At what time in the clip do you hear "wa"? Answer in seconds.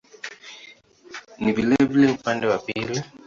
2.47-2.57